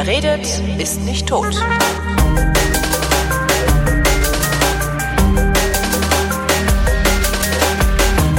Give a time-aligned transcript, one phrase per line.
[0.00, 0.46] Wer redet,
[0.78, 1.56] ist nicht tot.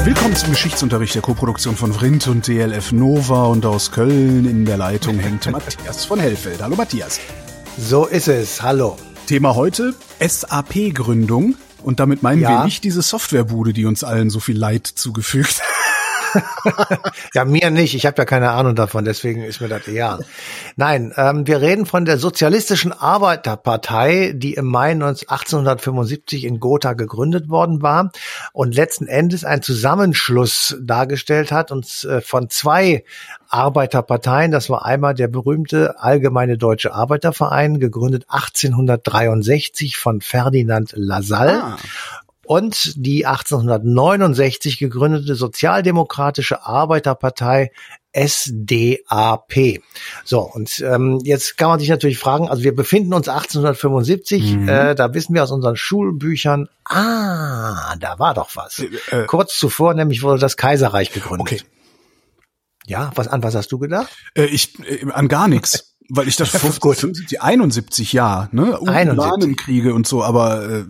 [0.05, 4.77] Willkommen zum Geschichtsunterricht der Koproduktion von Vrindt und DLF Nova und aus Köln in der
[4.77, 6.61] Leitung hängt Matthias von Hellfeld.
[6.61, 7.19] Hallo Matthias.
[7.77, 8.61] So ist es.
[8.61, 8.97] Hallo.
[9.27, 9.93] Thema heute
[10.25, 11.55] SAP-Gründung.
[11.83, 12.49] Und damit meinen Ja.
[12.59, 15.78] wir nicht diese Softwarebude, die uns allen so viel Leid zugefügt hat.
[17.33, 17.95] Ja, mir nicht.
[17.95, 20.25] Ich habe ja keine Ahnung davon, deswegen ist mir das egal.
[20.75, 26.93] Nein, ähm, wir reden von der Sozialistischen Arbeiterpartei, die im Mai 19- 1875 in Gotha
[26.93, 28.11] gegründet worden war
[28.53, 33.03] und letzten Endes einen Zusammenschluss dargestellt hat und äh, von zwei
[33.49, 34.51] Arbeiterparteien.
[34.51, 41.63] Das war einmal der berühmte Allgemeine Deutsche Arbeiterverein, gegründet 1863 von Ferdinand Lassalle.
[41.63, 41.77] Ah.
[42.49, 47.71] Und die 1869 gegründete Sozialdemokratische Arbeiterpartei
[48.11, 49.83] SDAP.
[50.25, 54.67] So, und ähm, jetzt kann man sich natürlich fragen, also wir befinden uns 1875, Mhm.
[54.67, 58.79] äh, da wissen wir aus unseren Schulbüchern, ah, da war doch was.
[59.11, 59.25] äh.
[59.27, 61.41] Kurz zuvor nämlich wurde das Kaiserreich gegründet.
[61.41, 61.61] Okay.
[62.87, 64.09] Ja, was an was hast du gedacht?
[64.33, 65.95] Äh, ich äh, an gar nichts.
[66.09, 66.37] Weil ich
[66.79, 66.97] Gut.
[66.97, 68.79] 75, 71 ja, ne?
[68.87, 69.55] 71.
[69.55, 70.85] Kriege und so, aber äh,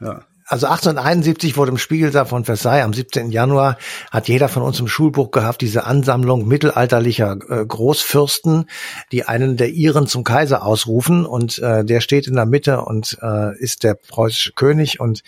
[0.00, 0.22] ja.
[0.52, 3.30] Also 1871 wurde im Spiegelsaal von Versailles am 17.
[3.30, 3.78] Januar
[4.10, 8.66] hat jeder von uns im Schulbuch gehabt, diese Ansammlung mittelalterlicher äh, Großfürsten,
[9.12, 13.16] die einen der Iren zum Kaiser ausrufen und äh, der steht in der Mitte und
[13.22, 15.22] äh, ist der preußische König und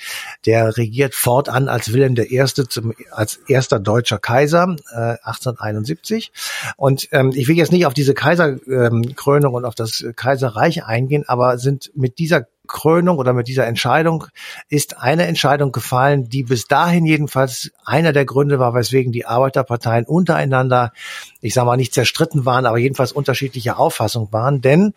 [0.45, 2.45] der regiert fortan als Wilhelm I.
[2.45, 6.33] Zum, als erster deutscher Kaiser äh, 1871
[6.77, 11.57] und ähm, ich will jetzt nicht auf diese Kaiserkrönung und auf das Kaiserreich eingehen, aber
[11.57, 14.27] sind mit dieser Krönung oder mit dieser Entscheidung
[14.69, 20.07] ist eine Entscheidung gefallen, die bis dahin jedenfalls einer der Gründe war, weswegen die Arbeiterparteien
[20.07, 20.93] untereinander,
[21.41, 24.61] ich sage mal nicht zerstritten waren, aber jedenfalls unterschiedlicher Auffassung waren.
[24.61, 24.95] Denn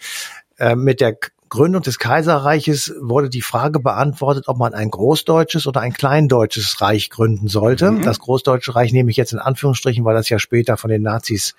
[0.58, 1.18] äh, mit der
[1.50, 7.10] Gründung des Kaiserreiches wurde die Frage beantwortet, ob man ein großdeutsches oder ein kleindeutsches Reich
[7.10, 8.00] gründen sollte.
[8.04, 11.56] Das großdeutsche Reich nehme ich jetzt in Anführungsstrichen, weil das ja später von den Nazis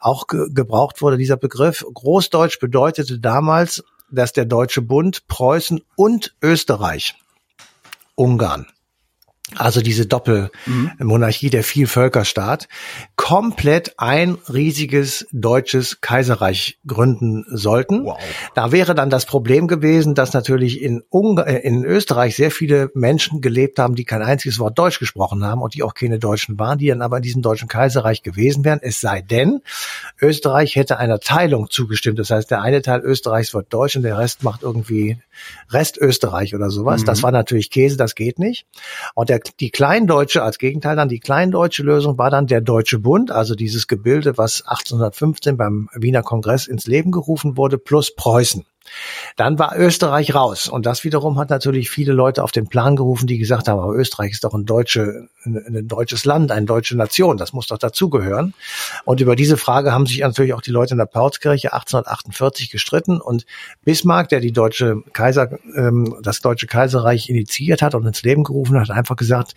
[0.00, 1.84] auch ge gebraucht wurde, dieser Begriff.
[1.92, 7.14] Großdeutsch bedeutete damals, dass der Deutsche Bund, Preußen und Österreich,
[8.14, 8.66] Ungarn,
[9.56, 12.68] also diese Doppelmonarchie, der Vielvölkerstaat,
[13.16, 18.04] komplett ein riesiges deutsches Kaiserreich gründen sollten.
[18.04, 18.18] Wow.
[18.54, 22.90] Da wäre dann das Problem gewesen, dass natürlich in, Ungar äh, in Österreich sehr viele
[22.94, 26.58] Menschen gelebt haben, die kein einziges Wort Deutsch gesprochen haben und die auch keine Deutschen
[26.58, 28.80] waren, die dann aber in diesem deutschen Kaiserreich gewesen wären.
[28.82, 29.60] Es sei denn,
[30.20, 32.18] Österreich hätte einer Teilung zugestimmt.
[32.18, 35.18] Das heißt, der eine Teil Österreichs wird Deutsch und der Rest macht irgendwie
[35.70, 37.04] Rest Österreich oder sowas.
[37.04, 38.66] Das war natürlich Käse, das geht nicht.
[39.14, 43.30] Und der, die Kleindeutsche als Gegenteil dann, die Kleindeutsche Lösung war dann der Deutsche Bund,
[43.30, 48.64] also dieses Gebilde, was 1815 beim Wiener Kongress ins Leben gerufen wurde, plus Preußen.
[49.36, 50.68] Dann war Österreich raus.
[50.68, 53.94] Und das wiederum hat natürlich viele Leute auf den Plan gerufen, die gesagt haben, aber
[53.94, 57.36] Österreich ist doch ein, deutsche, ein, deutsches Land, eine deutsche Nation.
[57.36, 58.54] Das muss doch dazugehören.
[59.04, 63.20] Und über diese Frage haben sich natürlich auch die Leute in der Paulskirche 1848 gestritten.
[63.20, 63.46] Und
[63.84, 68.78] Bismarck, der die deutsche Kaiser, ähm, das deutsche Kaiserreich initiiert hat und ins Leben gerufen
[68.78, 69.54] hat, hat einfach gesagt,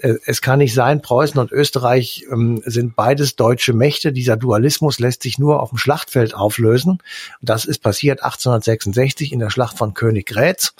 [0.00, 4.12] äh, es kann nicht sein, Preußen und Österreich ähm, sind beides deutsche Mächte.
[4.12, 6.98] Dieser Dualismus lässt sich nur auf dem Schlachtfeld auflösen.
[7.40, 8.22] Das ist passiert
[8.66, 10.74] 1866 in der Schlacht von Königgrätz,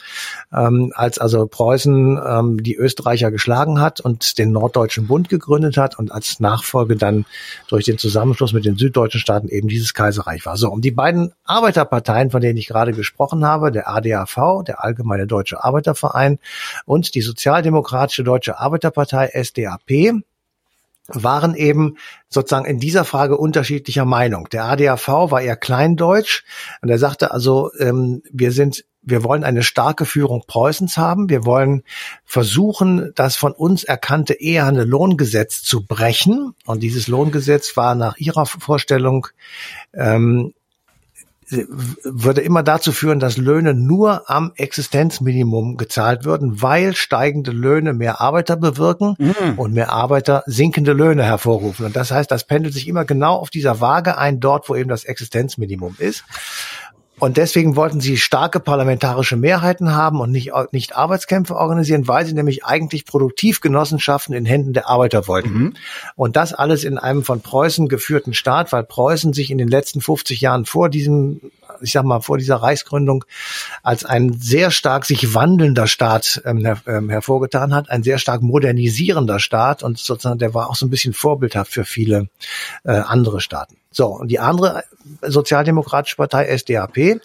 [0.52, 5.98] ähm, als also Preußen ähm, die Österreicher geschlagen hat und den Norddeutschen Bund gegründet hat
[5.98, 7.24] und als Nachfolge dann
[7.68, 10.56] durch den Zusammenschluss mit den süddeutschen Staaten eben dieses Kaiserreich war.
[10.56, 15.26] So, und die beiden Arbeiterparteien, von denen ich gerade gesprochen habe, der ADAV, der Allgemeine
[15.26, 16.38] Deutsche Arbeiterverein
[16.84, 20.22] und die Sozialdemokratische Deutsche Arbeiterpartei SDAP,
[21.08, 21.96] waren eben
[22.28, 24.48] sozusagen in dieser Frage unterschiedlicher Meinung.
[24.50, 26.42] Der ADAV war eher kleindeutsch
[26.82, 31.30] und er sagte also, ähm, wir sind wir wollen eine starke Führung Preußens haben.
[31.30, 31.84] Wir wollen
[32.24, 36.54] versuchen, das von uns erkannte eherne Lohngesetz zu brechen.
[36.66, 39.28] Und dieses Lohngesetz war nach ihrer Vorstellung
[39.94, 40.54] ähm,
[41.48, 48.20] würde immer dazu führen, dass Löhne nur am Existenzminimum gezahlt würden, weil steigende Löhne mehr
[48.20, 49.16] Arbeiter bewirken
[49.56, 51.86] und mehr Arbeiter sinkende Löhne hervorrufen.
[51.86, 54.88] Und das heißt, das pendelt sich immer genau auf dieser Waage ein, dort, wo eben
[54.88, 56.24] das Existenzminimum ist.
[57.18, 62.34] Und deswegen wollten sie starke parlamentarische Mehrheiten haben und nicht, nicht Arbeitskämpfe organisieren, weil sie
[62.34, 65.74] nämlich eigentlich Produktivgenossenschaften in Händen der Arbeiter wollten.
[66.14, 70.02] Und das alles in einem von Preußen geführten Staat, weil Preußen sich in den letzten
[70.02, 71.40] 50 Jahren vor diesem,
[71.80, 73.24] ich sag mal, vor dieser Reichsgründung
[73.82, 78.42] als ein sehr stark sich wandelnder Staat ähm, her, ähm, hervorgetan hat, ein sehr stark
[78.42, 82.28] modernisierender Staat und sozusagen der war auch so ein bisschen vorbildhaft für viele
[82.84, 83.76] äh, andere Staaten.
[83.96, 84.84] So, und die andere
[85.22, 87.18] Sozialdemokratische Partei, SDAP,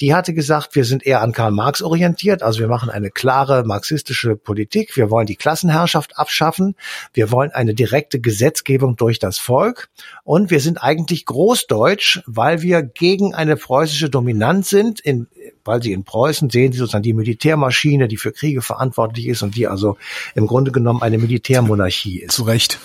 [0.00, 3.62] die hatte gesagt, wir sind eher an Karl Marx orientiert, also wir machen eine klare
[3.64, 6.76] marxistische Politik, wir wollen die Klassenherrschaft abschaffen,
[7.12, 9.90] wir wollen eine direkte Gesetzgebung durch das Volk.
[10.22, 15.26] Und wir sind eigentlich großdeutsch, weil wir gegen eine preußische Dominanz sind, in,
[15.64, 19.56] weil sie in Preußen sehen sie sozusagen die Militärmaschine, die für Kriege verantwortlich ist und
[19.56, 19.96] die also
[20.34, 22.34] im Grunde genommen eine Militärmonarchie ist.
[22.34, 22.78] Zu Recht.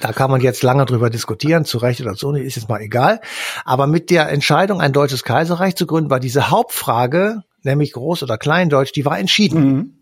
[0.00, 3.20] Da kann man jetzt lange drüber diskutieren, zu Recht oder so, ist jetzt mal egal.
[3.64, 8.38] Aber mit der Entscheidung, ein deutsches Kaiserreich zu gründen, war diese Hauptfrage, nämlich Groß- oder
[8.38, 9.64] Kleindeutsch, die war entschieden.
[9.64, 9.94] Mhm.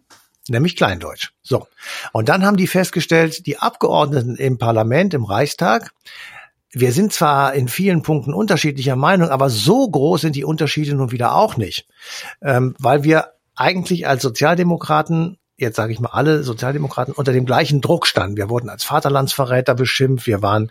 [0.49, 1.31] Nämlich Kleindeutsch.
[1.43, 1.67] So.
[2.13, 5.93] Und dann haben die festgestellt, die Abgeordneten im Parlament, im Reichstag,
[6.73, 11.13] wir sind zwar in vielen Punkten unterschiedlicher Meinung, aber so groß sind die Unterschiede nun
[11.13, 11.87] wieder auch nicht.
[12.43, 17.81] Ähm, weil wir eigentlich als Sozialdemokraten jetzt sage ich mal alle Sozialdemokraten unter dem gleichen
[17.81, 18.37] Druck standen.
[18.37, 20.71] Wir wurden als Vaterlandsverräter beschimpft, wir waren,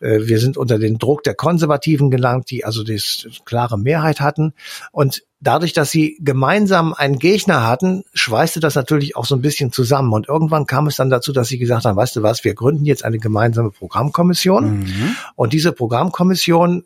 [0.00, 3.00] äh, wir sind unter den Druck der Konservativen gelangt, die also die
[3.44, 4.52] klare Mehrheit hatten.
[4.92, 9.72] Und dadurch, dass sie gemeinsam einen Gegner hatten, schweißte das natürlich auch so ein bisschen
[9.72, 10.12] zusammen.
[10.12, 12.84] Und irgendwann kam es dann dazu, dass sie gesagt haben, weißt du was, wir gründen
[12.84, 14.80] jetzt eine gemeinsame Programmkommission.
[14.80, 15.16] Mhm.
[15.34, 16.84] Und diese Programmkommission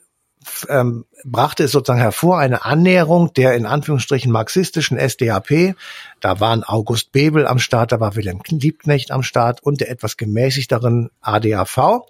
[0.69, 5.75] ähm, brachte es sozusagen hervor, eine Annäherung der in Anführungsstrichen marxistischen SDAP.
[6.21, 10.17] Da waren August Bebel am Start, da war Wilhelm Liebknecht am Start und der etwas
[10.17, 12.03] gemäßigteren ADAV.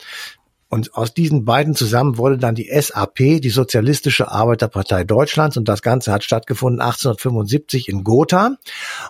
[0.71, 5.57] Und aus diesen beiden zusammen wurde dann die SAP, die Sozialistische Arbeiterpartei Deutschlands.
[5.57, 8.57] Und das Ganze hat stattgefunden 1875 in Gotha.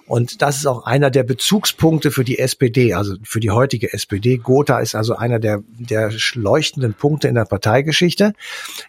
[0.07, 4.39] Und das ist auch einer der Bezugspunkte für die SPD, also für die heutige SPD.
[4.39, 8.33] Gotha ist also einer der, der leuchtenden Punkte in der Parteigeschichte.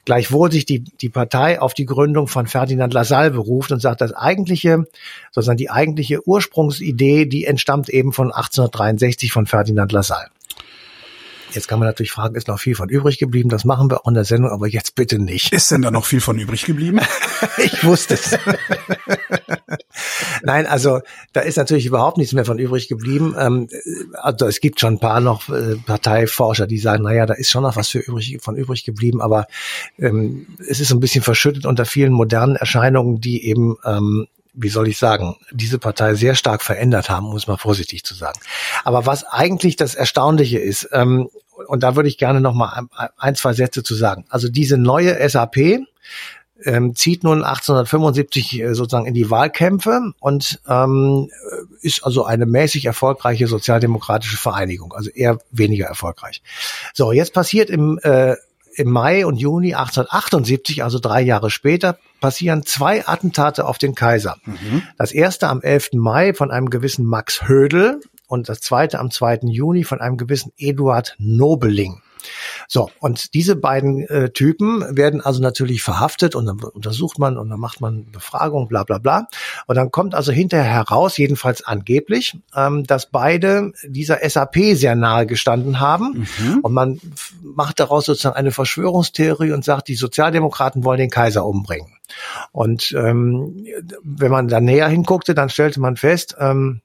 [0.06, 4.13] Gleichwohl sich die, die Partei auf die Gründung von Ferdinand Lassalle beruft und sagt, das
[4.13, 4.85] eigentliche,
[5.31, 10.29] sozusagen die eigentliche Ursprungsidee, die entstammt eben von 1863 von Ferdinand Lassalle.
[11.53, 13.50] Jetzt kann man natürlich fragen, ist noch viel von übrig geblieben?
[13.50, 15.53] Das machen wir auch in der Sendung, aber jetzt bitte nicht.
[15.53, 17.00] Ist denn da noch viel von übrig geblieben?
[17.57, 18.38] ich wusste es.
[20.44, 21.01] Nein, also
[21.33, 23.36] da ist natürlich überhaupt nichts mehr von übrig geblieben.
[23.38, 23.68] Ähm,
[24.13, 27.63] also es gibt schon ein paar noch äh, Parteiforscher, die sagen, naja, da ist schon
[27.63, 29.48] noch was für übrig, von übrig geblieben, aber
[30.00, 34.88] ähm, es ist ein bisschen verschüttet unter vielen modernen Erscheinungen, die eben ähm, wie soll
[34.88, 38.39] ich sagen, diese Partei sehr stark verändert haben, um es mal vorsichtig zu sagen.
[38.83, 41.30] Aber was eigentlich das Erstaunliche ist, ähm,
[41.68, 42.88] und da würde ich gerne noch mal
[43.18, 44.25] ein, zwei Sätze zu sagen.
[44.30, 45.86] Also diese neue SAP
[46.63, 51.30] ähm, zieht nun 1875 äh, sozusagen in die Wahlkämpfe und ähm,
[51.81, 56.42] ist also eine mäßig erfolgreiche sozialdemokratische Vereinigung, also eher weniger erfolgreich.
[56.94, 58.36] So, jetzt passiert im äh,
[58.75, 64.38] im Mai und Juni 1878, also drei Jahre später, passieren zwei Attentate auf den Kaiser.
[64.45, 64.83] Mhm.
[64.97, 65.89] Das erste am 11.
[65.94, 69.39] Mai von einem gewissen Max Hödel und das zweite am 2.
[69.44, 72.01] Juni von einem gewissen Eduard Nobeling.
[72.68, 77.50] So, und diese beiden äh, Typen werden also natürlich verhaftet und dann untersucht man und
[77.50, 79.27] dann macht man Befragung, bla bla bla.
[79.68, 85.25] Und dann kommt also hinterher heraus, jedenfalls angeblich, ähm, dass beide dieser SAP sehr nahe
[85.25, 86.27] gestanden haben.
[86.39, 86.59] Mhm.
[86.62, 87.01] Und man
[87.41, 91.97] macht daraus sozusagen eine Verschwörungstheorie und sagt, die Sozialdemokraten wollen den Kaiser umbringen.
[92.51, 93.65] Und ähm,
[94.03, 96.81] wenn man da näher hinguckte, dann stellte man fest, ähm,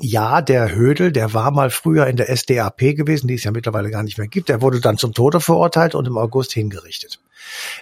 [0.00, 3.90] ja, der Hödel, der war mal früher in der SDAP gewesen, die es ja mittlerweile
[3.90, 4.48] gar nicht mehr gibt.
[4.48, 7.20] Der wurde dann zum Tode verurteilt und im August hingerichtet.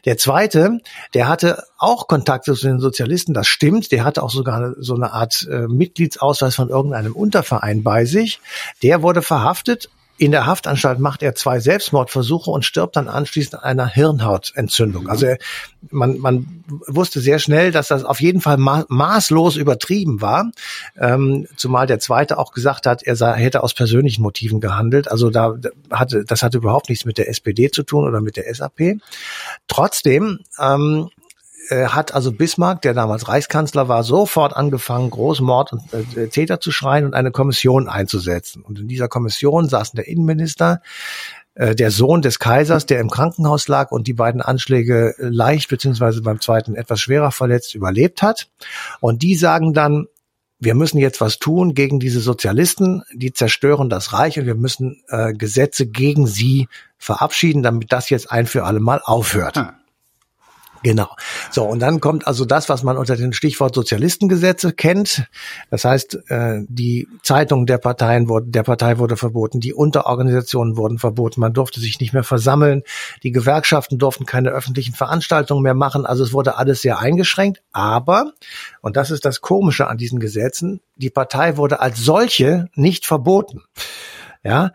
[0.04, 0.78] Der zweite,
[1.14, 3.92] der hatte auch Kontakt zu den Sozialisten, das stimmt.
[3.92, 8.40] Der hatte auch sogar so eine Art äh, Mitgliedsausweis von irgendeinem Unterverein bei sich.
[8.82, 9.88] Der wurde verhaftet
[10.18, 15.08] in der Haftanstalt macht er zwei Selbstmordversuche und stirbt dann anschließend an einer Hirnhautentzündung.
[15.08, 15.38] Also er,
[15.90, 20.50] man, man wusste sehr schnell, dass das auf jeden Fall ma maßlos übertrieben war,
[20.96, 25.10] ähm, zumal der Zweite auch gesagt hat, er sei, hätte aus persönlichen Motiven gehandelt.
[25.10, 25.56] Also da
[25.90, 28.98] hatte das hatte überhaupt nichts mit der SPD zu tun oder mit der SAP.
[29.66, 31.10] Trotzdem ähm,
[31.68, 36.70] äh, hat also Bismarck, der damals Reichskanzler war, sofort angefangen, Großmord und äh, Täter zu
[36.70, 38.62] schreien und eine Kommission einzusetzen.
[38.62, 40.80] Und in dieser Kommission saßen der Innenminister,
[41.54, 46.22] äh, der Sohn des Kaisers, der im Krankenhaus lag und die beiden Anschläge leicht beziehungsweise
[46.22, 48.48] beim zweiten etwas schwerer verletzt überlebt hat.
[49.00, 50.06] Und die sagen dann,
[50.58, 55.02] wir müssen jetzt was tun gegen diese Sozialisten, die zerstören das Reich und wir müssen
[55.08, 59.56] äh, Gesetze gegen sie verabschieden, damit das jetzt ein für alle Mal aufhört.
[59.56, 59.81] Hm.
[60.82, 61.08] Genau.
[61.50, 65.28] So, und dann kommt also das, was man unter dem Stichwort Sozialistengesetze kennt.
[65.70, 70.98] Das heißt, äh, die Zeitung der Parteien wurde, der Partei wurde verboten, die Unterorganisationen wurden
[70.98, 72.82] verboten, man durfte sich nicht mehr versammeln,
[73.22, 78.32] die Gewerkschaften durften keine öffentlichen Veranstaltungen mehr machen, also es wurde alles sehr eingeschränkt, aber,
[78.80, 83.62] und das ist das Komische an diesen Gesetzen, die Partei wurde als solche nicht verboten.
[84.44, 84.72] Ja,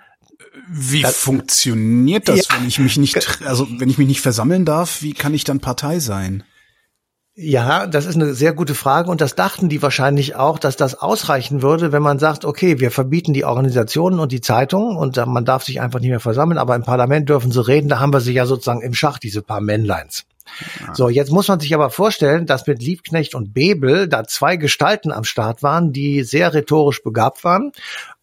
[0.70, 4.66] Wie das, funktioniert das, ja, wenn ich mich nicht, also wenn ich mich nicht versammeln
[4.66, 6.44] darf, wie kann ich dann Partei sein?
[7.40, 10.96] Ja, das ist eine sehr gute Frage und das dachten die wahrscheinlich auch, dass das
[10.96, 15.46] ausreichen würde, wenn man sagt, okay, wir verbieten die Organisationen und die Zeitungen und man
[15.46, 18.22] darf sich einfach nicht mehr versammeln, aber im Parlament dürfen sie reden, da haben wir
[18.22, 20.26] sie ja sozusagen im Schach, diese paar Männleins.
[20.80, 20.96] Ja.
[20.96, 25.12] So, jetzt muss man sich aber vorstellen, dass mit Liebknecht und Bebel da zwei Gestalten
[25.12, 27.72] am Start waren, die sehr rhetorisch begabt waren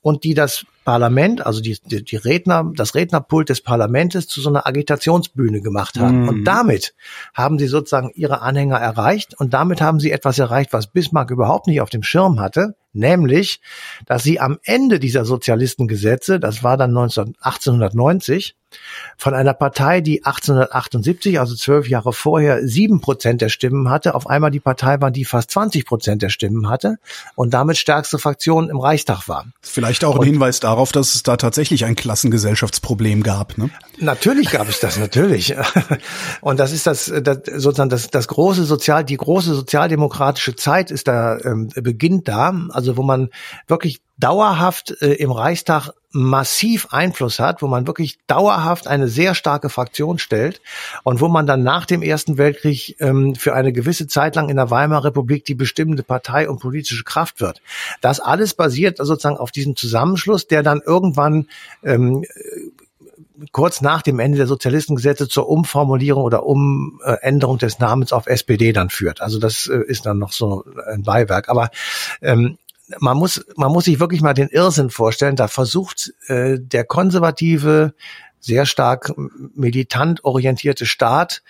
[0.01, 4.51] und die das Parlament, also die, die, die Redner, das Rednerpult des Parlamentes zu so
[4.51, 6.23] einer Agitationsbühne gemacht haben.
[6.23, 6.29] Mhm.
[6.29, 6.95] Und damit
[7.33, 11.67] haben sie sozusagen ihre Anhänger erreicht und damit haben sie etwas erreicht, was Bismarck überhaupt
[11.67, 13.61] nicht auf dem Schirm hatte, nämlich,
[14.07, 18.57] dass sie am Ende dieser Sozialistengesetze, das war dann 19, 1890,
[19.17, 24.27] von einer Partei, die 1878, also zwölf Jahre vorher, sieben Prozent der Stimmen hatte, auf
[24.29, 26.97] einmal die Partei war, die fast 20 Prozent der Stimmen hatte
[27.35, 29.47] und damit stärkste Fraktion im Reichstag war.
[29.61, 33.59] Vielleicht auch ein Hinweis darauf, dass es da tatsächlich ein Klassengesellschaftsproblem gab.
[33.59, 33.71] Ne?
[33.99, 35.55] Natürlich gab es das, natürlich.
[36.41, 41.09] Und das ist das, das sozusagen das, das große Sozial, die große sozialdemokratische Zeit ist
[41.09, 43.31] da ähm, beginnt da, also wo man
[43.67, 49.69] wirklich dauerhaft äh, im Reichstag massiv Einfluss hat, wo man wirklich dauerhaft eine sehr starke
[49.69, 50.61] Fraktion stellt
[51.03, 54.57] und wo man dann nach dem Ersten Weltkrieg ähm, für eine gewisse Zeit lang in
[54.57, 57.61] der Weimarer Republik die bestimmende Partei und politische Kraft wird.
[58.01, 61.49] Das alles basiert sozusagen auf diesem Zusammenschluss, der dann irgendwann
[61.83, 62.25] ähm,
[63.51, 68.91] kurz nach dem Ende der Sozialistengesetze zur Umformulierung oder Umänderung des Namens auf SPD dann
[68.91, 69.21] führt.
[69.21, 71.49] Also das äh, ist dann noch so ein Beiwerk.
[71.49, 71.71] Aber
[72.23, 72.59] ähm,
[73.01, 75.37] man muss, man muss sich wirklich mal den Irrsinn vorstellen.
[75.37, 77.95] Da versucht äh, der konservative,
[78.41, 79.13] sehr stark
[79.55, 81.43] militant orientierte Staat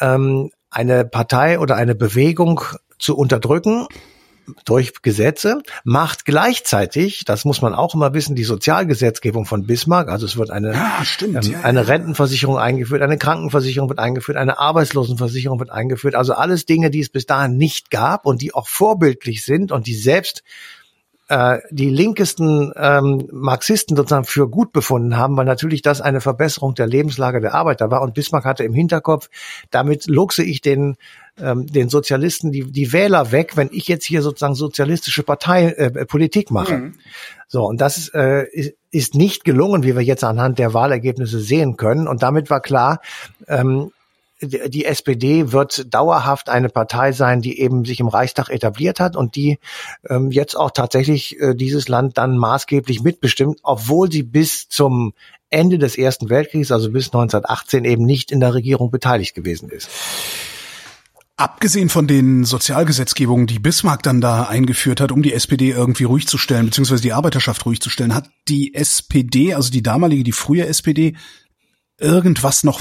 [0.00, 2.60] ähm, eine Partei oder eine Bewegung
[2.98, 3.86] zu unterdrücken
[4.64, 10.26] durch Gesetze, macht gleichzeitig, das muss man auch immer wissen, die Sozialgesetzgebung von Bismarck, also
[10.26, 14.58] es wird eine, ja, stimmt, ähm, ja, eine Rentenversicherung eingeführt, eine Krankenversicherung wird eingeführt, eine
[14.58, 18.68] Arbeitslosenversicherung wird eingeführt, also alles Dinge, die es bis dahin nicht gab und die auch
[18.68, 20.42] vorbildlich sind und die selbst
[21.28, 26.74] äh, die linkesten ähm, Marxisten sozusagen für gut befunden haben, weil natürlich das eine Verbesserung
[26.74, 28.02] der Lebenslage der Arbeiter war.
[28.02, 29.28] Und Bismarck hatte im Hinterkopf,
[29.70, 30.96] damit luchse ich den
[31.38, 36.06] ähm, den Sozialisten die, die Wähler weg, wenn ich jetzt hier sozusagen sozialistische Partei äh,
[36.06, 36.78] Politik mache.
[36.78, 36.94] Mhm.
[37.46, 41.76] So, und das äh, ist, ist nicht gelungen, wie wir jetzt anhand der Wahlergebnisse sehen
[41.76, 42.08] können.
[42.08, 43.00] Und damit war klar,
[43.48, 43.90] ähm,
[44.40, 49.34] die SPD wird dauerhaft eine Partei sein, die eben sich im Reichstag etabliert hat und
[49.34, 49.58] die
[50.08, 55.14] ähm, jetzt auch tatsächlich äh, dieses Land dann maßgeblich mitbestimmt, obwohl sie bis zum
[55.48, 59.88] Ende des Ersten Weltkriegs, also bis 1918, eben nicht in der Regierung beteiligt gewesen ist.
[61.38, 66.26] Abgesehen von den Sozialgesetzgebungen, die Bismarck dann da eingeführt hat, um die SPD irgendwie ruhig
[66.26, 70.32] zu stellen, beziehungsweise die Arbeiterschaft ruhig zu stellen, hat die SPD, also die damalige, die
[70.32, 71.14] frühe SPD,
[71.98, 72.80] irgendwas noch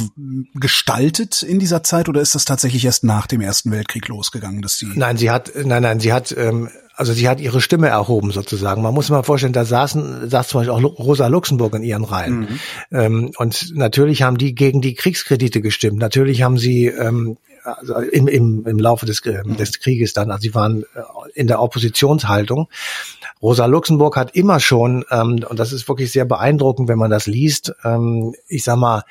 [0.55, 4.77] gestaltet in dieser Zeit oder ist das tatsächlich erst nach dem Ersten Weltkrieg losgegangen, dass
[4.77, 4.91] sie?
[4.93, 8.81] Nein, sie hat, nein, nein, sie hat, ähm, also sie hat ihre Stimme erhoben sozusagen.
[8.81, 12.03] Man muss sich mal vorstellen, da saßen, saß zum Beispiel auch Rosa Luxemburg in ihren
[12.03, 12.39] Reihen.
[12.39, 12.60] Mhm.
[12.91, 16.00] Ähm, und natürlich haben die gegen die Kriegskredite gestimmt.
[16.00, 20.41] Natürlich haben sie ähm, also im, im, im Laufe des, äh, des Krieges dann, also
[20.41, 20.86] sie waren äh,
[21.34, 22.67] in der Oppositionshaltung.
[23.41, 27.27] Rosa Luxemburg hat immer schon, ähm, und das ist wirklich sehr beeindruckend, wenn man das
[27.27, 29.03] liest, ähm, ich sag mal,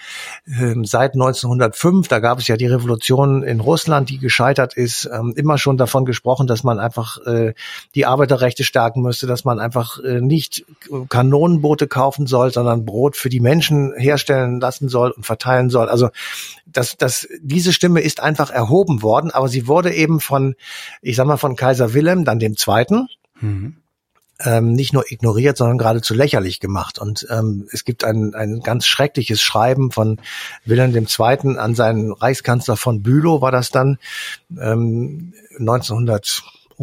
[0.47, 5.35] ähm, seit 1905, da gab es ja die Revolution in Russland, die gescheitert ist, ähm,
[5.37, 7.55] immer schon davon gesprochen, dass man einfach äh,
[7.95, 10.65] die Arbeiterrechte stärken müsste, dass man einfach äh, nicht
[11.09, 15.89] Kanonenboote kaufen soll, sondern Brot für die Menschen herstellen lassen soll und verteilen soll.
[15.89, 16.09] Also
[16.67, 20.55] das, das, diese Stimme ist einfach erhoben worden, aber sie wurde eben von,
[21.03, 23.09] ich sag mal, von Kaiser Wilhelm, dann dem Zweiten,
[23.41, 23.77] mhm.
[24.41, 26.99] ähm, nicht nur ignoriert, sondern geradezu lächerlich gemacht.
[26.99, 30.21] Und ähm, es gibt ein, ein ganz schreckliches Schreiben von
[30.65, 33.99] Wilhelm dem Zweiten an seinen Reichskanzler von Bülow, war das dann
[34.61, 36.43] ähm, 1900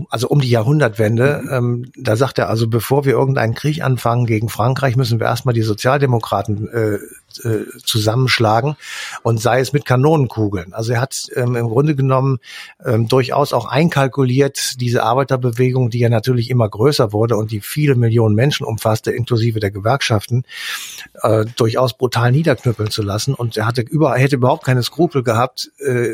[0.10, 1.50] also um die Jahrhundertwende, mhm.
[1.52, 5.54] ähm, da sagt er also, bevor wir irgendeinen Krieg anfangen gegen Frankreich, müssen wir erstmal
[5.54, 6.98] die Sozialdemokraten äh,
[7.44, 8.76] äh, zusammenschlagen
[9.24, 10.74] und sei es mit Kanonenkugeln.
[10.74, 12.40] Also er hat ähm, im Grunde genommen
[12.86, 17.96] ähm, durchaus auch einkalkuliert, diese Arbeiterbewegung, die ja natürlich immer größer wurde und die viele
[17.96, 20.44] Millionen Menschen umfasste, inklusive der Gewerkschaften,
[21.22, 23.34] äh, durchaus brutal niederknüppeln zu lassen.
[23.34, 26.10] Und er hatte über, hätte überhaupt keine Skrupel gehabt, äh,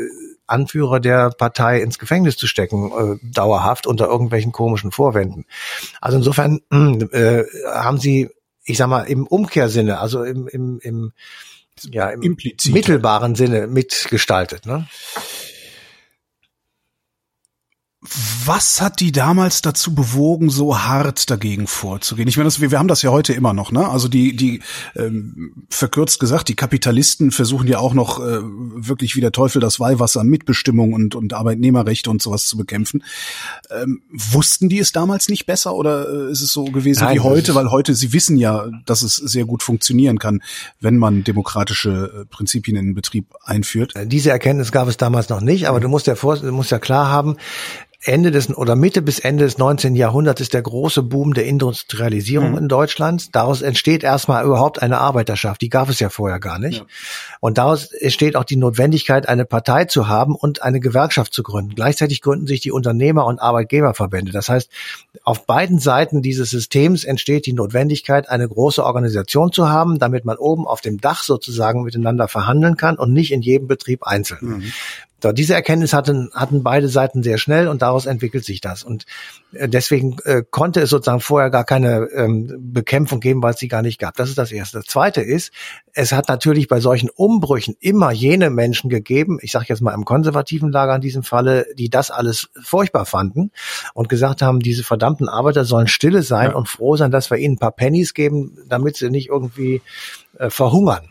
[0.48, 5.44] Anführer der Partei ins Gefängnis zu stecken, äh, dauerhaft unter irgendwelchen komischen Vorwänden.
[6.00, 8.30] Also insofern äh, haben sie,
[8.64, 11.12] ich sag mal, im Umkehrsinne, also im, im, im,
[11.90, 12.74] ja, im Implizit.
[12.74, 14.66] mittelbaren Sinne mitgestaltet.
[14.66, 14.88] Ne?
[18.44, 22.28] Was hat die damals dazu bewogen, so hart dagegen vorzugehen?
[22.28, 23.88] Ich meine, das, wir, wir haben das ja heute immer noch, ne?
[23.88, 24.62] Also die, die
[24.96, 29.78] ähm, verkürzt gesagt, die Kapitalisten versuchen ja auch noch äh, wirklich wie der Teufel das
[29.78, 33.04] Weihwasser Mitbestimmung und, und Arbeitnehmerrechte und sowas zu bekämpfen.
[33.70, 37.20] Ähm, wussten die es damals nicht besser oder äh, ist es so gewesen Nein, wie
[37.20, 37.54] heute?
[37.54, 40.42] Weil heute, sie wissen ja, dass es sehr gut funktionieren kann,
[40.80, 43.92] wenn man demokratische äh, Prinzipien in den Betrieb einführt.
[44.06, 46.78] Diese Erkenntnis gab es damals noch nicht, aber du musst ja vor, du musst ja
[46.78, 47.36] klar haben,
[48.04, 49.96] Ende des oder Mitte bis Ende des 19.
[49.96, 52.58] Jahrhunderts ist der große Boom der Industrialisierung mhm.
[52.58, 53.34] in Deutschland.
[53.34, 55.60] Daraus entsteht erstmal überhaupt eine Arbeiterschaft.
[55.62, 56.78] Die gab es ja vorher gar nicht.
[56.78, 56.86] Ja.
[57.40, 61.74] Und daraus entsteht auch die Notwendigkeit, eine Partei zu haben und eine Gewerkschaft zu gründen.
[61.74, 64.30] Gleichzeitig gründen sich die Unternehmer- und Arbeitgeberverbände.
[64.30, 64.70] Das heißt,
[65.24, 70.36] auf beiden Seiten dieses Systems entsteht die Notwendigkeit, eine große Organisation zu haben, damit man
[70.36, 74.38] oben auf dem Dach sozusagen miteinander verhandeln kann und nicht in jedem Betrieb einzeln.
[74.40, 74.72] Mhm.
[75.20, 78.84] So, diese Erkenntnis hatten, hatten beide Seiten sehr schnell und daraus entwickelt sich das.
[78.84, 79.04] Und
[79.52, 83.66] äh, deswegen äh, konnte es sozusagen vorher gar keine ähm, Bekämpfung geben, weil es sie
[83.66, 84.16] gar nicht gab.
[84.16, 84.78] Das ist das Erste.
[84.78, 85.52] Das Zweite ist,
[85.92, 90.04] es hat natürlich bei solchen Umbrüchen immer jene Menschen gegeben, ich sage jetzt mal im
[90.04, 93.50] konservativen Lager in diesem Falle, die das alles furchtbar fanden
[93.94, 96.56] und gesagt haben, diese verdammten Arbeiter sollen stille sein ja.
[96.56, 99.82] und froh sein, dass wir ihnen ein paar Pennies geben, damit sie nicht irgendwie
[100.38, 101.10] äh, verhungern.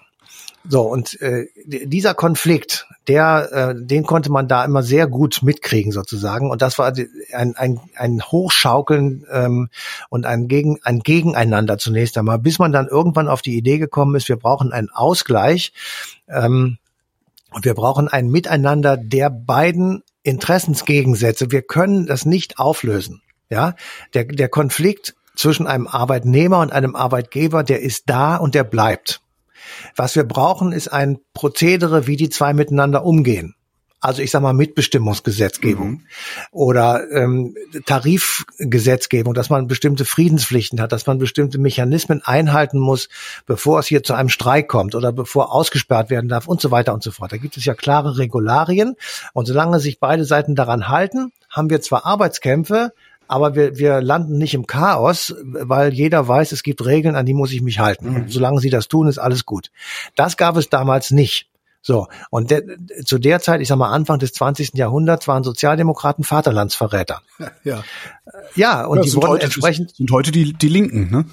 [0.69, 5.93] So, und äh, dieser Konflikt, der, äh, den konnte man da immer sehr gut mitkriegen
[5.93, 6.51] sozusagen.
[6.51, 6.93] Und das war
[7.33, 9.69] ein, ein, ein Hochschaukeln ähm,
[10.09, 14.15] und ein, Gegen, ein Gegeneinander zunächst einmal, bis man dann irgendwann auf die Idee gekommen
[14.15, 15.71] ist, wir brauchen einen Ausgleich
[16.27, 16.77] ähm,
[17.51, 21.51] und wir brauchen ein Miteinander der beiden Interessensgegensätze.
[21.51, 23.21] Wir können das nicht auflösen.
[23.49, 23.75] Ja,
[24.13, 29.21] der, der Konflikt zwischen einem Arbeitnehmer und einem Arbeitgeber, der ist da und der bleibt.
[29.97, 33.55] Was wir brauchen, ist ein Prozedere, wie die zwei miteinander umgehen.
[33.99, 36.01] Also ich sage mal Mitbestimmungsgesetzgebung mhm.
[36.51, 37.55] oder ähm,
[37.87, 43.09] Tarifgesetzgebung, dass man bestimmte Friedenspflichten hat, dass man bestimmte Mechanismen einhalten muss,
[43.47, 46.93] bevor es hier zu einem Streik kommt oder bevor ausgesperrt werden darf und so weiter
[46.93, 47.31] und so fort.
[47.31, 48.95] Da gibt es ja klare Regularien
[49.33, 52.93] und solange sich beide Seiten daran halten, haben wir zwar Arbeitskämpfe,
[53.27, 57.33] aber wir, wir landen nicht im Chaos, weil jeder weiß, es gibt Regeln, an die
[57.33, 58.07] muss ich mich halten.
[58.07, 58.29] Und mhm.
[58.29, 59.71] solange sie das tun, ist alles gut.
[60.15, 61.49] Das gab es damals nicht.
[61.81, 64.73] So, und de, zu der Zeit, ich sag mal Anfang des 20.
[64.73, 67.21] Jahrhunderts, waren Sozialdemokraten Vaterlandsverräter.
[67.63, 67.83] Ja,
[68.55, 69.95] ja und ja, die wurden heute, entsprechend.
[69.95, 71.25] Sind heute die, die Linken, ne?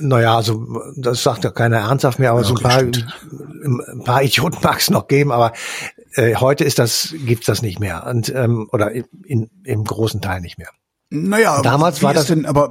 [0.00, 4.22] Naja, also das sagt ja keiner ernsthaft mehr, aber ja, so ein paar, ein paar
[4.22, 5.52] Idioten mag es noch geben, aber
[6.14, 10.40] äh, heute ist das, gibt's das nicht mehr und ähm, oder in, im großen Teil
[10.40, 10.70] nicht mehr.
[11.10, 12.70] Naja, damals war das denn, aber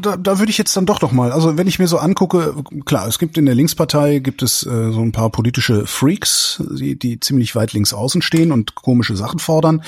[0.00, 2.54] da, da würde ich jetzt dann doch noch mal, also wenn ich mir so angucke,
[2.86, 6.98] klar, es gibt in der Linkspartei gibt es äh, so ein paar politische Freaks, die,
[6.98, 9.82] die ziemlich weit links außen stehen und komische Sachen fordern.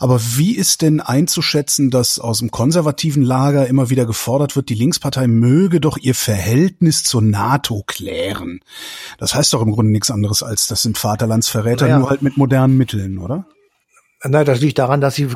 [0.00, 4.74] Aber wie ist denn einzuschätzen, dass aus dem konservativen Lager immer wieder gefordert wird, die
[4.74, 8.58] Linkspartei möge doch ihr Verhältnis zur NATO klären?
[9.18, 11.98] Das heißt doch im Grunde nichts anderes als, das sind Vaterlandsverräter, naja.
[12.00, 13.46] nur halt mit modernen Mitteln, oder?
[14.22, 15.28] Nein, das liegt daran, dass sie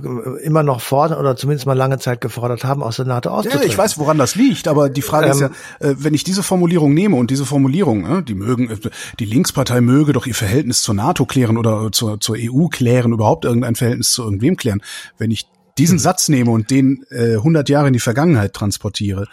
[0.42, 3.66] immer noch fordern oder zumindest mal lange Zeit gefordert haben, aus der NATO auszutreten.
[3.66, 6.12] Ja, ich weiß, woran das liegt, aber die Frage ähm, ist ja, ähm, äh, wenn
[6.12, 8.76] ich diese Formulierung nehme und diese Formulierung, die mögen, äh,
[9.18, 13.46] die Linkspartei möge doch ihr Verhältnis zur NATO klären oder zur, zur EU klären, überhaupt
[13.46, 14.82] irgendein Verhältnis zu irgendwem klären.
[15.16, 15.46] Wenn ich
[15.78, 16.00] diesen mhm.
[16.00, 19.28] Satz nehme und den äh, 100 Jahre in die Vergangenheit transportiere,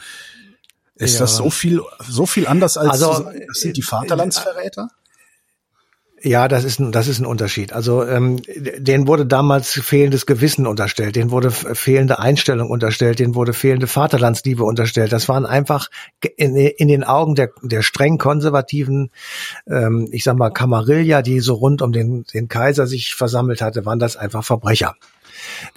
[0.95, 1.21] ist ja.
[1.21, 4.91] das so viel, so viel anders als also, das sind die Vaterlandsverräter?
[6.23, 7.73] Ja, das ist ein, das ist ein Unterschied.
[7.73, 13.53] Also ähm, denen wurde damals fehlendes Gewissen unterstellt, denen wurde fehlende Einstellung unterstellt, denen wurde
[13.53, 15.11] fehlende Vaterlandsliebe unterstellt.
[15.11, 15.89] Das waren einfach
[16.35, 19.09] in, in den Augen der, der streng konservativen,
[19.67, 23.85] ähm, ich sag mal Kamarilla, die so rund um den, den Kaiser sich versammelt hatte,
[23.85, 24.95] waren das einfach Verbrecher.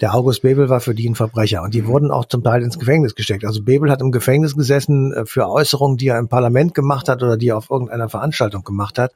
[0.01, 1.87] Der August Bebel war für die ein Verbrecher und die mhm.
[1.87, 3.45] wurden auch zum Teil ins Gefängnis gesteckt.
[3.45, 7.23] Also Bebel hat im Gefängnis gesessen äh, für Äußerungen, die er im Parlament gemacht hat
[7.23, 9.13] oder die er auf irgendeiner Veranstaltung gemacht hat.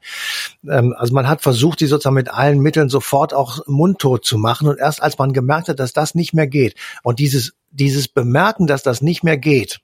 [0.68, 4.68] Ähm, also man hat versucht, die sozusagen mit allen Mitteln sofort auch mundtot zu machen
[4.68, 8.66] und erst als man gemerkt hat, dass das nicht mehr geht und dieses dieses Bemerken,
[8.66, 9.80] dass das nicht mehr geht,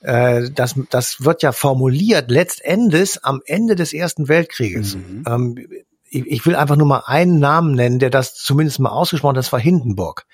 [0.00, 4.96] äh, das, das wird ja formuliert letztendlich am Ende des Ersten Weltkrieges.
[4.96, 5.24] Mhm.
[5.26, 5.68] Ähm,
[6.14, 9.52] ich will einfach nur mal einen Namen nennen, der das zumindest mal ausgesprochen hat, das
[9.52, 10.26] war Hindenburg.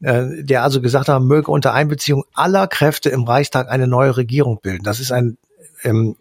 [0.00, 4.60] Äh, der also gesagt hat, möge unter Einbeziehung aller Kräfte im Reichstag eine neue Regierung
[4.60, 4.84] bilden.
[4.84, 5.38] Das ist ein
[5.82, 6.16] ähm,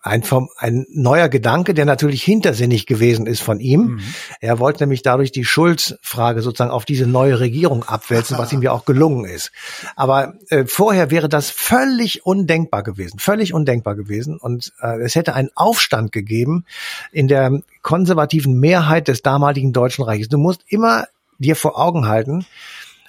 [0.00, 0.22] ein,
[0.58, 3.80] ein neuer Gedanke, der natürlich hintersinnig gewesen ist von ihm.
[3.80, 4.00] Mhm.
[4.40, 8.72] Er wollte nämlich dadurch die Schuldfrage sozusagen auf diese neue Regierung abwälzen, was ihm ja
[8.72, 9.50] auch gelungen ist.
[9.96, 14.38] Aber äh, vorher wäre das völlig undenkbar gewesen, völlig undenkbar gewesen.
[14.38, 16.64] Und äh, es hätte einen Aufstand gegeben
[17.10, 20.28] in der konservativen Mehrheit des damaligen Deutschen Reiches.
[20.28, 21.06] Du musst immer
[21.38, 22.44] dir vor Augen halten,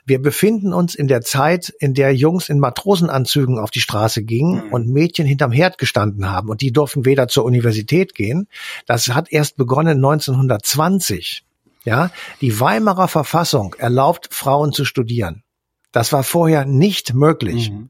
[0.10, 4.65] wir befinden uns in der Zeit, in der Jungs in Matrosenanzügen auf die Straße gingen
[4.65, 4.74] mhm.
[4.74, 8.48] und Mädchen hinterm Herd gestanden haben und die durften weder zur Universität gehen.
[8.86, 11.45] Das hat erst begonnen 1920.
[11.86, 15.43] Ja, die Weimarer Verfassung erlaubt Frauen zu studieren.
[15.91, 17.72] Das war vorher nicht möglich.
[17.72, 17.89] Mhm.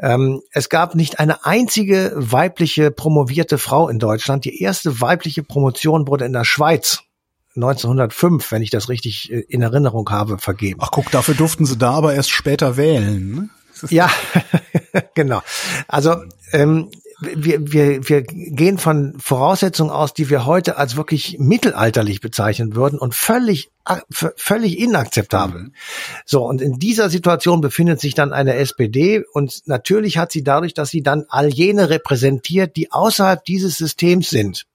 [0.00, 4.44] Ähm, es gab nicht eine einzige weibliche promovierte Frau in Deutschland.
[4.44, 7.04] Die erste weibliche Promotion wurde in der Schweiz
[7.56, 10.80] 1905, wenn ich das richtig äh, in Erinnerung habe, vergeben.
[10.82, 13.34] Ach guck, dafür durften sie da aber erst später wählen.
[13.34, 13.48] Ne?
[13.90, 14.10] Ja,
[15.14, 15.42] genau.
[15.88, 16.16] Also
[16.52, 16.90] ähm,
[17.20, 22.98] wir, wir, wir gehen von Voraussetzungen aus, die wir heute als wirklich mittelalterlich bezeichnen würden
[22.98, 23.70] und völlig,
[24.10, 25.62] völlig inakzeptabel.
[25.62, 25.74] Mhm.
[26.24, 30.74] So, und in dieser Situation befindet sich dann eine SPD und natürlich hat sie dadurch,
[30.74, 34.66] dass sie dann all jene repräsentiert, die außerhalb dieses Systems sind,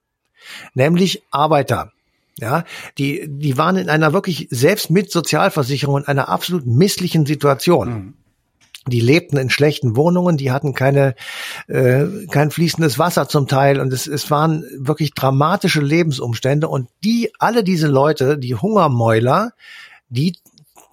[0.73, 1.91] nämlich Arbeiter,
[2.39, 2.63] ja,
[2.97, 7.89] die, die waren in einer wirklich selbst mit Sozialversicherung in einer absolut misslichen Situation.
[7.89, 8.13] Mhm.
[8.87, 11.15] Die lebten in schlechten Wohnungen, die hatten keine,
[11.67, 17.31] äh, kein fließendes Wasser zum Teil und es, es waren wirklich dramatische Lebensumstände und die,
[17.39, 19.51] alle diese Leute, die Hungermäuler,
[20.09, 20.37] die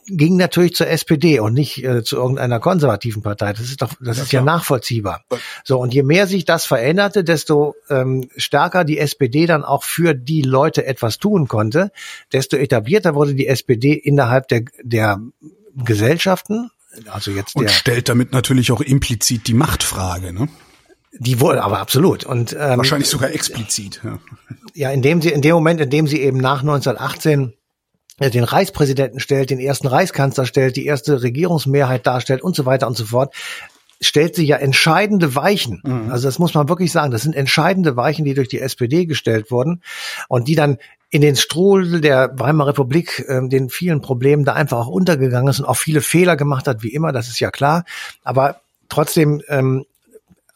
[0.06, 3.52] ging natürlich zur SPD und nicht äh, zu irgendeiner konservativen Partei.
[3.52, 5.24] Das ist doch, das ja, ist ja nachvollziehbar.
[5.64, 10.14] So und je mehr sich das veränderte, desto ähm, stärker die SPD dann auch für
[10.14, 11.90] die Leute etwas tun konnte,
[12.32, 15.20] desto etablierter wurde die SPD innerhalb der der
[15.74, 16.70] Gesellschaften.
[17.08, 20.48] Also jetzt und der, stellt damit natürlich auch implizit die Machtfrage, ne?
[21.18, 22.24] Die wohl, aber absolut.
[22.24, 24.02] Und ähm, wahrscheinlich sogar explizit.
[24.04, 24.18] Ja.
[24.74, 27.54] ja, indem sie in dem Moment, in dem sie eben nach 1918
[28.18, 32.96] den Reichspräsidenten stellt, den ersten Reichskanzler stellt, die erste Regierungsmehrheit darstellt und so weiter und
[32.96, 33.34] so fort,
[34.00, 35.82] stellt sie ja entscheidende Weichen.
[35.84, 36.10] Mhm.
[36.10, 37.10] Also das muss man wirklich sagen.
[37.10, 39.82] Das sind entscheidende Weichen, die durch die SPD gestellt wurden
[40.28, 40.78] und die dann
[41.10, 45.60] in den Strudel der Weimarer Republik, äh, den vielen Problemen da einfach auch untergegangen ist
[45.60, 47.84] und auch viele Fehler gemacht hat, wie immer, das ist ja klar.
[48.24, 49.84] Aber trotzdem ähm,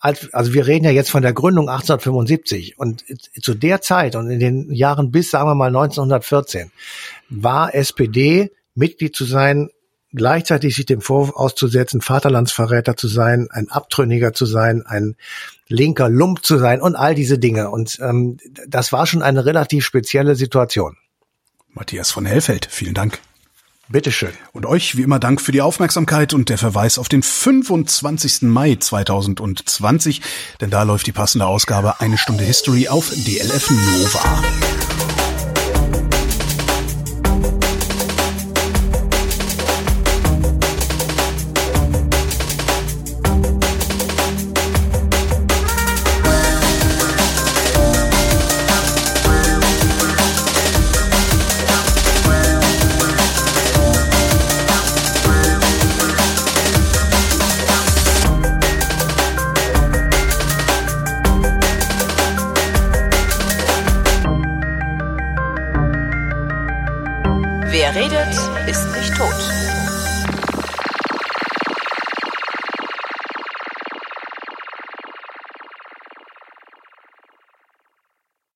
[0.00, 3.04] also wir reden ja jetzt von der Gründung 1875 und
[3.42, 6.70] zu der Zeit und in den Jahren bis, sagen wir mal, 1914
[7.28, 9.68] war SPD Mitglied zu sein,
[10.12, 15.16] gleichzeitig sich dem Vorwurf auszusetzen, Vaterlandsverräter zu sein, ein Abtrünniger zu sein, ein
[15.68, 17.70] linker Lump zu sein und all diese Dinge.
[17.70, 20.96] Und ähm, das war schon eine relativ spezielle Situation.
[21.72, 23.20] Matthias von Hellfeld, vielen Dank.
[23.90, 24.31] Bitteschön.
[24.53, 28.42] Und euch wie immer Dank für die Aufmerksamkeit und der Verweis auf den 25.
[28.42, 30.22] Mai 2020,
[30.61, 34.89] denn da läuft die passende Ausgabe Eine Stunde History auf DLF Nova.